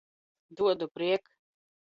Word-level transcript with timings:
Dodu 0.57 0.89
priek 0.95 1.31